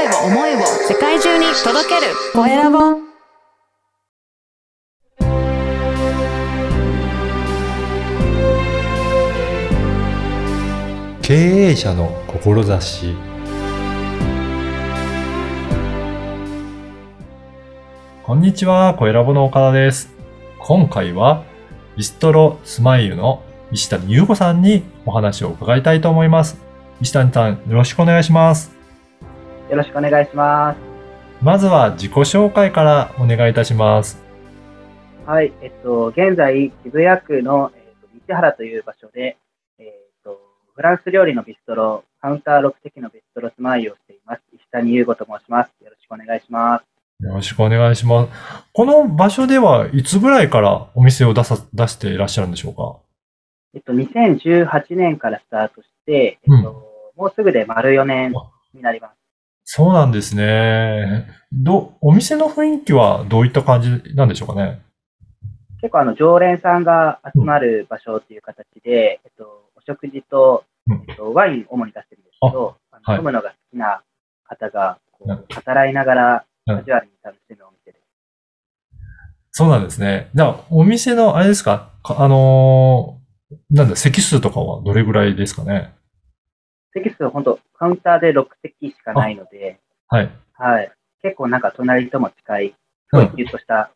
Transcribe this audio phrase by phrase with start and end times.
[0.00, 2.78] 声を思いを世界中に届けるコエラボ
[11.20, 13.14] 経営者の志
[18.22, 20.08] こんにちは、コエラボの岡田です。
[20.60, 21.44] 今回は、
[21.98, 26.56] ビストロスマイルの石谷優子さんにお話を伺いたいと思います。
[27.02, 28.79] 石谷さん、よろしくお願いします。
[29.70, 30.78] よろしくお願いします。
[31.40, 34.20] まずは自己紹介からお願いいたします。
[35.26, 39.36] はい、えっと、現在、渋谷区の、えっと、道原という場所で、
[39.78, 39.86] えっ
[40.24, 40.40] と、
[40.74, 44.42] フランス料理のビストロ、カウンター6席のビストロスマイルをしています。
[44.52, 45.70] 石谷優子と申します。
[45.84, 47.24] よろしくお願いします。
[47.24, 48.32] よろしくお願いします。
[48.72, 52.98] この場所ではいつぐらいからお店を出さ、出していらっしゃるんでしょうか？
[53.72, 58.32] えっと、2018年からスタートして、えっと、もうすぐで丸4年
[58.74, 59.19] になります。
[59.64, 61.28] そうなんですね。
[61.52, 64.80] ど、お店の雰囲気はどういった感じなんでしょうかね？
[65.80, 71.04] 結構あの、常連さんが集まる場所っていう形で、えっと、お食事と、うん。
[71.08, 74.02] えっと、ワイン主に出してるんですけど、あはいの飲むのが好きな
[74.44, 76.76] 方が、こうんう、語らいながら、うん。
[76.78, 77.98] カジュアルに楽しむお店で。
[77.98, 78.02] す。
[79.52, 80.30] そうなんですね。
[80.34, 83.20] じゃあ、お店の、あれですか、かあのー
[83.70, 85.92] なんだ、席数とかはどれぐらいですかね？
[86.92, 90.30] 席数、本当カウンターで6席しかないので、はい。
[90.54, 90.92] はい。
[91.22, 92.76] 結構なんか隣とも近い、す
[93.12, 93.90] ごいギュッとした、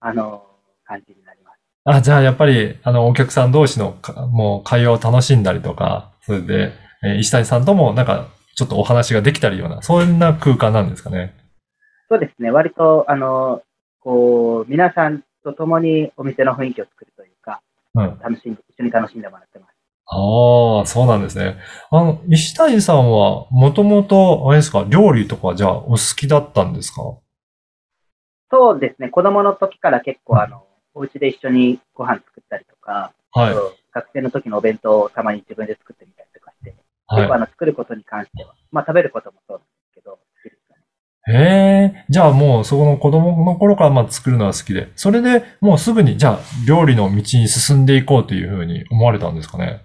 [0.00, 0.44] あの、
[0.84, 1.58] 感じになります。
[1.84, 6.72] あ、じゃあ、やっぱり、あの、お客さん同士のか、もう会話を楽しんだりとか、それで、
[7.02, 11.34] えー石谷さんともなんか、ちょっとお話ができたりような、そんな空間なんですかね。
[12.08, 12.50] そうですね。
[12.50, 13.62] 割と、あの、
[14.00, 17.60] こう、皆さんと共にお店の雰囲気を作るというか、
[17.94, 18.18] うん。
[18.18, 19.75] 楽しんで、一緒に楽しんでもらってます。
[20.08, 21.56] ああ、そうなんですね。
[21.90, 27.18] あの、石谷さんは、もともと、あれですか、料理とか、じゃあ、お好きだったんですか？
[28.50, 29.08] そうですね。
[29.08, 33.54] 子供の時から結構、あの、お家で一緒にご飯作ったりとか、はい。
[33.92, 36.78] 学生の時のお弁当をたまに自分で作ってみたりとかして、結
[37.08, 40.82] 構あはの、作ることに関しては、まあ食べることもそうなんですけど、好きですかね。
[41.28, 41.32] い。
[41.32, 49.82] へえ、じゃあもう、そこの子供の頃から、まあ、作るのは好きで、それでもうすぐに、じゃあ、料理の道に進んでいこうというふうに思われたんですかね？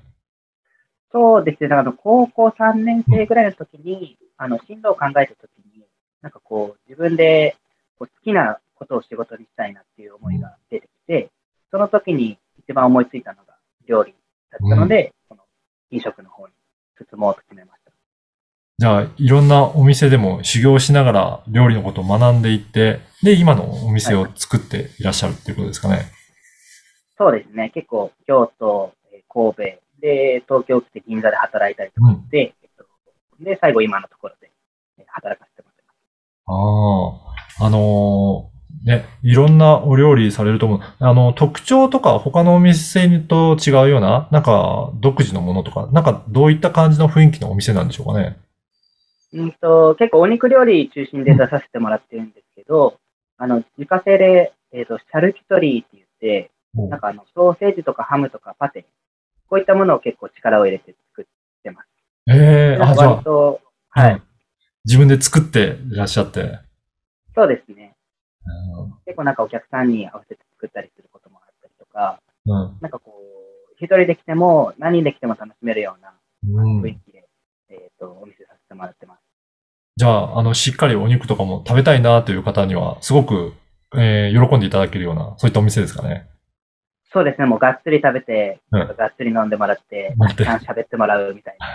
[1.12, 1.70] そうですね。
[1.70, 5.84] だから高校3年生ぐらいの時に、あの、進路を考えた時に、
[6.22, 7.56] なんかこう、自分で
[8.00, 11.30] こう好きなことを仕事にしたいなっていう思いが出てきて、
[11.70, 13.56] その時に一番思いついたのが
[13.88, 14.14] 料理
[14.52, 15.42] だったので、この
[15.92, 16.54] 飲食の方に
[16.98, 17.92] 進もうと決めました。
[18.78, 26.06] じゃあ、いろんなお店でも修行しながら料理のことを学んでいって、で、今のお店を作っていらっしゃるっていうことですかね。
[27.18, 27.70] そうですね。
[27.70, 32.86] 結構、京都、えー神戸、で、東京来て銀座で働いたりとかして、えっと、
[33.40, 34.52] で、最後今のところで
[34.98, 37.60] えー働かせてもらってます。
[37.60, 38.52] ああ、あのー
[38.86, 40.80] ね、いろんなお料理されると思う。
[41.00, 48.38] あの、特徴とか他のお店と違うような、なんか独自のものとか、なんかどういった感じの雰囲気のお店なんでしょうかね。
[49.34, 52.98] うんと、結構お肉料理中心で出させてもらってるんですけど、
[53.38, 56.52] あの、自家製で、えっ、と、シャルキュトリーって言って、
[56.90, 58.86] なんかあの、ソーセージとかハムとかパテ、
[59.52, 61.26] こういったものを結構力を入れて作っ
[61.62, 61.88] てます。
[62.30, 63.52] ええあ、なんかじゃあ、
[63.90, 64.22] はい、うん
[64.86, 66.58] 自分で作っていらっしゃって。
[67.36, 67.94] そうですね。
[68.46, 73.14] うん結構なんかお客さんに合わせて作ったりすることもあったりとか、うんなんかこ
[73.70, 76.14] う、一人で来ても何人で来ても楽しめるような
[76.48, 77.28] うん雰囲気で、
[77.70, 79.20] えっ、と、お見せさせてもらってます。
[79.98, 83.54] じゃあ、あの、しっかりお肉とかも食べたいなという方には、すごく、
[83.98, 86.30] えー喜んでいただけるような、そういったお店ですかね。
[87.14, 91.68] そうですね、もうがっつり食べて、うんがっつり飲んでもらって、待ってたくさん喋ってもらうみたいな、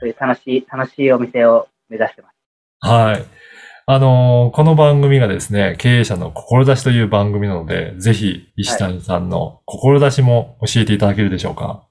[0.00, 2.34] そういう楽しい、楽しいお店を目指してます。
[2.80, 3.24] はい。
[3.84, 11.86] あのーこの番組がですね、経営者の志という番組なので、ぜひ、石谷さんの志も教えていただけるでしょうか？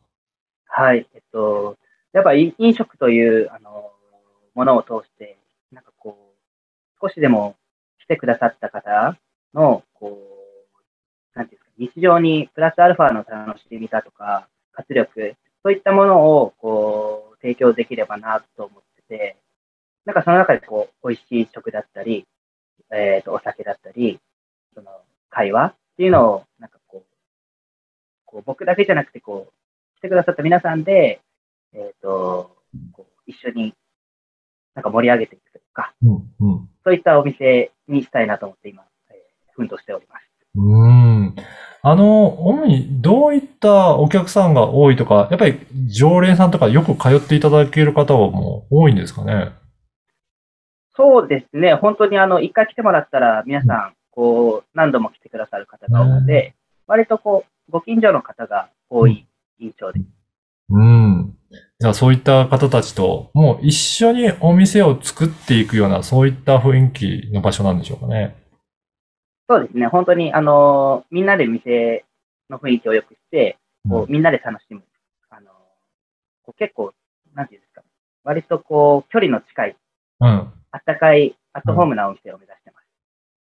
[0.68, 1.06] はい。
[1.14, 1.78] えっと、
[2.14, 3.92] やっぱり飲食という、あの、
[4.54, 5.38] ものを通して、
[5.72, 7.56] なんかこう、少しでも
[8.00, 9.18] 来てくださった方
[9.54, 10.18] の、こ
[11.36, 19.38] う、なんていうんですか、日常にプラスアルファの楽しみだとか、活力、そういったものを、こう、提供できればなと思ってて、
[20.06, 22.28] なんかその中でこう、美味しい食だったり、
[22.92, 24.20] えっ、と、お酒だったり、
[24.76, 24.92] その、
[25.32, 27.16] 会話っていうのを、なんかこう、
[28.26, 31.20] こう僕だけじゃなくて、こう、来てくださった皆さんで、
[31.74, 32.58] えっ、と、
[32.92, 33.74] こう一緒に
[34.76, 36.70] なんか盛り上げていくというか、うん、うん。
[36.84, 40.32] そういったお店にしたいなと思って今、えー奮闘しております。
[40.56, 40.88] うー
[41.32, 41.36] ん。
[41.84, 49.54] あの、主にどういったお客さんが多いとか、やっぱり常連さんとかよく通っていただける方はもう多いんですかね？
[50.96, 51.74] そうですね。
[51.74, 56.54] 本当にあの、一回来てもらったら、皆さん、こう、何度も来てくださる方が多いので、
[56.86, 59.26] 割とこう、ご近所の方が多い
[59.60, 60.06] 印象です。
[60.70, 61.36] うん。
[61.80, 68.36] じゃあそういった方たちと、もう一緒にお店を作っていくような、そういった雰囲気の場所なんでしょうかね。
[69.52, 69.88] そうですね。
[69.88, 72.06] 本当に、あの、みんなで店
[72.50, 73.58] の雰囲気を良くして、
[73.90, 74.82] こう、みんなで楽しむ。
[75.30, 75.52] あの、
[76.44, 76.94] こう結構、
[77.36, 77.82] なんていうんですか。
[78.24, 79.76] 割とこう、距離の近い、
[80.22, 80.28] うん。
[80.28, 82.88] あったかい、アットホームなお店を目指してます。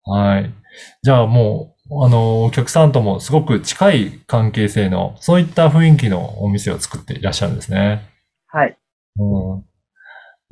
[0.03, 0.53] はい。
[1.01, 8.01] じゃあもう、あの、お客さんともすごく近い関係性の、そういった雰囲気のお店を作っていらっしゃるんですね。
[8.47, 8.77] はい。
[9.17, 9.65] うん。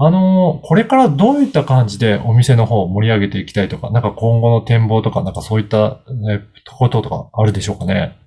[0.01, 6.41] あの、これからどういった感じでお店の方を盛り上げていきたいとか、なんか今後の展望とか、なんかそういった、ね、
[6.77, 8.17] こととかあるでしょうかね？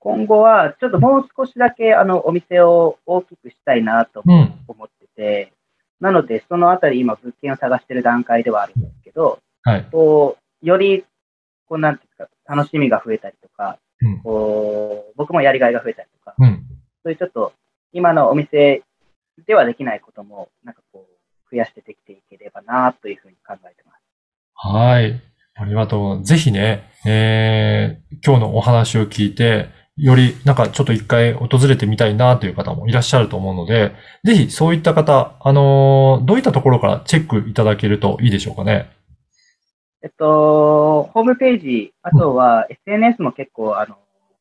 [0.00, 4.52] 今後は、ちょっともう少しだけ、あの、お店を大きくしたいなとうん。
[4.68, 5.52] 思ってて、
[5.98, 9.86] なので、そのあたり今、物件を探してる段階ではあるんですけど、はい。
[9.90, 11.06] こう、より、
[11.68, 14.20] こう、なんていうんですか、楽しみが増えたりとか、うん。
[14.22, 16.66] こう、僕もやりがいが増えたりとか、うん。
[17.02, 17.52] そういうちょっと、
[17.92, 18.82] 今のお店
[19.46, 24.02] ではできないことも、なんかこう、増やしてできていければな、というふうに考えてます。
[24.54, 25.20] はい。
[25.54, 26.24] ありがとう。
[26.24, 33.92] ぜひね、えー、今日のお話を聞いて、よりなんかちょっと一回訪れてみたいなという方もいらっしゃると思うので、
[34.24, 38.88] ぜひそういった方、あのーどういったところからチェックいただけるといいでしょうかね？
[40.02, 43.98] えっと、ホームページ、あとは SNS も結構、あの、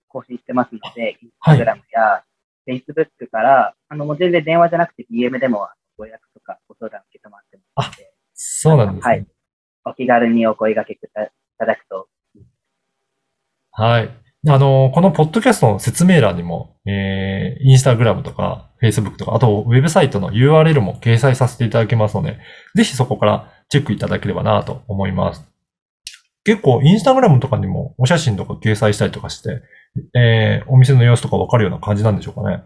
[0.07, 2.23] 更新してますので、はい Instagram や
[2.71, 9.13] Facebook から、あの、もう全然電話じゃなくて DM でもご予約とかご相談受け止まってますので、そうなんですね。
[9.13, 9.27] はい。
[9.85, 12.07] お気軽にお声掛けいたいただくと、
[13.71, 14.09] はい。
[14.47, 22.39] あの、このポッドキャストの説明欄にも、えー、インスタグラムとか、Facebook とか、あと、ウェブサイトの URL も掲載させていただきますので、
[22.75, 25.47] ぜひそこからチェックいただければなと思います。
[26.43, 29.61] 結構、インスタグラムとかにもお写真とか掲載したりとかして、
[30.13, 32.63] えー、お店の様子とかわかるような感じなんでしょうかね。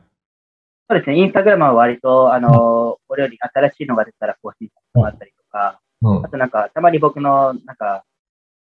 [0.89, 6.29] そうですね、インスタグラムは割と、あの、お料理新しいのが出たら更新させてもらったりとか、うんあ。
[6.29, 8.03] となんか、たまに僕の、なんか、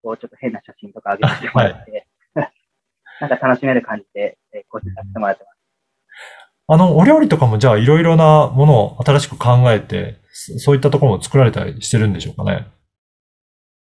[0.01, 2.07] こう、ちょっと変な写真とか上げてもらって、
[3.19, 5.53] なんか楽しめる感じで、えー更新させてもらってます。
[6.67, 12.67] あの、お料理とかもじゃあいろいろなものを新しく考えて、そそういったところも作られたりしてるんでしょうかね。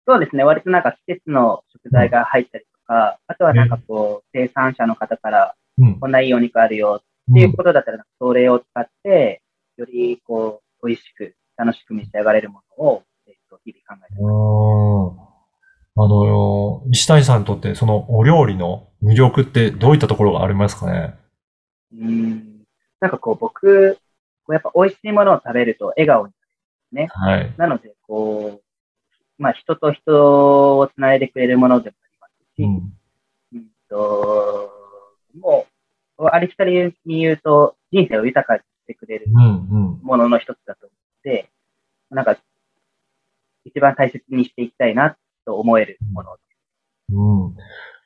[0.07, 6.01] そうですね、割となんか季節の食材が入ったりとか、あとはなんかこう、生産者の方から、うん。
[6.01, 9.43] こんないいお肉あるよっていうことだったら、それを使って、
[9.77, 15.31] よりこう、美味しく、楽しく召し上がれるものを、えっと、日々考えてます。
[15.97, 21.15] あの、石谷さんにとってそのお料理の魅力ってどういったところがありますかね？
[21.93, 22.65] うーん。
[23.01, 23.99] なんかこう、僕、
[24.47, 26.33] こうやっぱ美味しいものを食べると笑顔に
[26.93, 27.41] はい。
[27.41, 27.53] なる。
[27.57, 28.61] なので、こ
[29.39, 31.97] う、まあ人と人をつないでくれるものでも
[32.57, 32.93] し、うん。
[33.55, 34.71] うんと、
[35.39, 35.67] も
[36.19, 39.43] う、ありきたりに言うと、人生を豊かにしてくれるうん。
[39.43, 39.49] う
[39.99, 40.01] ん。
[40.03, 41.51] ものの一つだと思って、
[42.11, 42.37] なんか、
[43.65, 46.37] 一番大切にしていきたいなと思えるもの。
[47.13, 47.57] うん。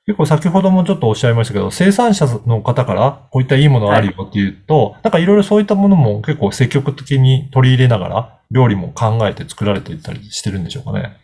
[0.06, 11.16] 結構先ほどもちょっとおっしゃいましたけど、生産者の方からこういったいいものあるよっていうと、なんかいろいろそういったものも結構積極的に取り入れながら、料理も考えて作られていったりしてるんでしょうかね。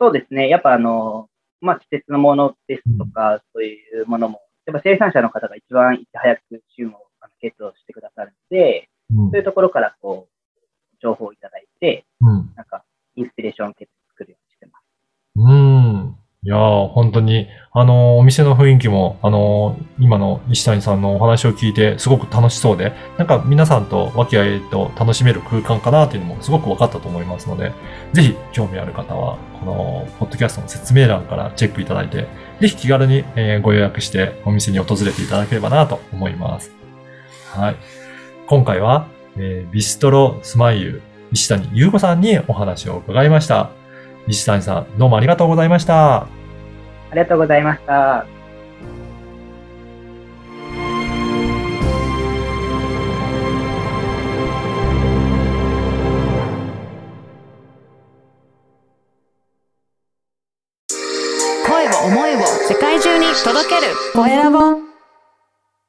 [0.00, 0.48] そうですね。
[0.48, 1.28] やっぱあの、
[1.66, 6.40] まあ季節のものですとか、そういうものも、やっぱ生産者の方が一番いち早く
[6.76, 10.36] 旬をあのゲットしてくださるので、うんそういうところからこう、
[11.00, 12.52] 情報をいただいて、うん。
[12.56, 14.84] なんか、インスピレーションを受けて作るようにしてます。
[15.36, 16.16] うん。
[16.42, 27.72] いやー、本当に、あのーお店の雰囲気も、あのー今の石谷さんのお話を聞いて、すごく楽しそうで、なんか皆さんと和気あいと楽しめる空間かなというのもすごく分かったと思いますので、
[28.12, 32.26] ぜひ興味ある方は、この、ポッドキャストの説明欄からチェックいただいて、
[32.60, 33.24] ぜひ気軽に、
[33.62, 36.72] ご予約してお店に訪れていただければなと思います。
[37.52, 37.76] はい。
[38.46, 39.06] 今回は、
[39.36, 43.70] えービストロスマイユ石谷優子さんにお話を伺いました。
[44.26, 46.22] 石谷さん、どうもありがとうございました。
[46.22, 46.28] あ
[47.12, 48.35] りがとうございました。
[64.16, 64.85] 声を思